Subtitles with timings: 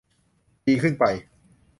[0.65, 1.03] ปีขึ้นไป